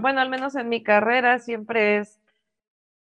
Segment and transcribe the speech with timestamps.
[0.00, 2.20] Bueno, al menos en mi carrera siempre es,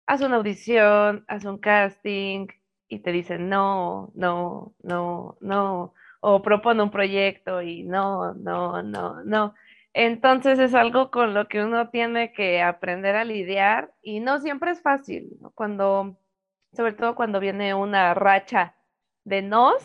[0.07, 2.47] haz una audición, haz un casting
[2.87, 9.23] y te dicen no, no, no, no, o propone un proyecto y no, no, no,
[9.23, 9.55] no.
[9.93, 14.71] Entonces es algo con lo que uno tiene que aprender a lidiar y no siempre
[14.71, 15.29] es fácil.
[15.55, 16.17] Cuando,
[16.73, 18.75] sobre todo cuando viene una racha
[19.25, 19.83] de nos,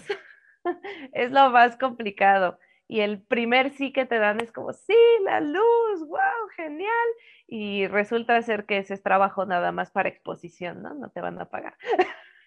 [1.13, 2.59] es lo más complicado.
[2.89, 7.09] Y el primer sí que te dan es como, sí, la luz, wow, genial.
[7.47, 10.95] Y resulta ser que ese es trabajo nada más para exposición, ¿no?
[10.95, 11.77] No te van a pagar.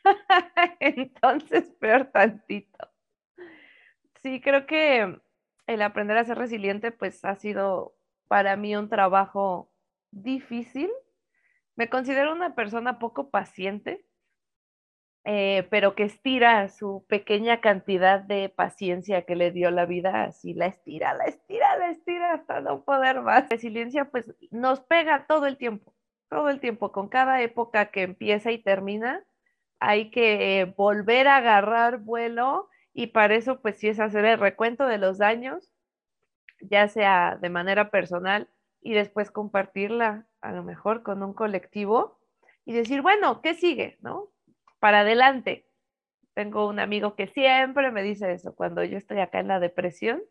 [0.79, 2.89] Entonces, peor tantito.
[4.21, 5.19] Sí, creo que
[5.67, 7.95] el aprender a ser resiliente, pues ha sido
[8.27, 9.71] para mí un trabajo
[10.11, 10.89] difícil.
[11.75, 14.05] Me considero una persona poco paciente,
[15.23, 20.53] eh, pero que estira su pequeña cantidad de paciencia que le dio la vida, así
[20.55, 23.47] la estira, la estira, la estira hasta no poder más.
[23.49, 25.93] Resiliencia pues nos pega todo el tiempo,
[26.29, 29.23] todo el tiempo, con cada época que empieza y termina,
[29.79, 34.87] hay que volver a agarrar vuelo y para eso pues sí es hacer el recuento
[34.87, 35.71] de los daños,
[36.61, 38.49] ya sea de manera personal
[38.81, 42.19] y después compartirla a lo mejor con un colectivo
[42.65, 43.97] y decir, bueno, ¿qué sigue?
[44.01, 44.31] ¿No?
[44.81, 45.67] Para adelante.
[46.33, 50.21] Tengo un amigo que siempre me dice eso cuando yo estoy acá en la depresión.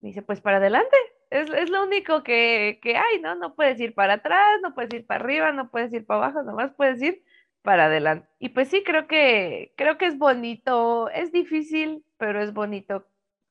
[0.00, 0.96] Me dice, pues para adelante.
[1.30, 3.36] Es, es lo único que, que, hay, ¿no?
[3.36, 6.42] No puedes ir para atrás, no puedes ir para arriba, no puedes ir para abajo,
[6.42, 7.22] nomás puedes ir
[7.62, 8.28] para adelante.
[8.40, 13.06] Y pues sí, creo que, creo que es bonito, es difícil, pero es bonito.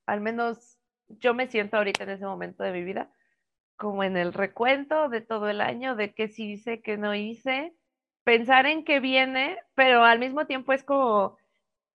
[0.06, 3.10] Al menos yo me siento ahorita en ese momento de mi vida
[3.78, 7.74] como en el recuento de todo el año, de qué sí hice, qué no hice,
[8.30, 11.36] pensar en qué viene, pero al mismo tiempo es como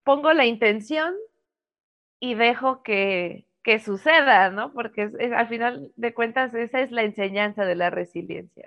[0.03, 1.15] pongo la intención
[2.19, 4.73] y dejo que, que suceda, ¿no?
[4.73, 8.63] Porque es, al final de cuentas esa es la enseñanza de la resiliencia.